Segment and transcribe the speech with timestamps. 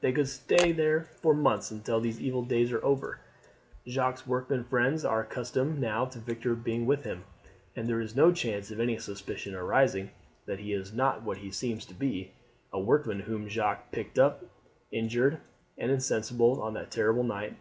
[0.00, 3.20] They could stay there for months until these evil days are over.
[3.86, 7.24] Jacques' workmen friends are accustomed now to Victor being with him,
[7.76, 10.10] and there is no chance of any suspicion arising
[10.46, 12.30] that he is not what he seems to be,
[12.72, 14.42] a workman whom Jacques picked up
[14.90, 15.36] injured
[15.76, 17.54] and insensible on that terrible night.